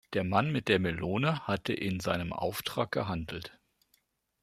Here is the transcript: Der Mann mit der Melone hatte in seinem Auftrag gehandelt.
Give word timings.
Der 0.13 0.23
Mann 0.23 0.51
mit 0.51 0.67
der 0.67 0.79
Melone 0.79 1.45
hatte 1.45 1.73
in 1.73 1.99
seinem 1.99 2.33
Auftrag 2.33 2.91
gehandelt. 2.91 3.59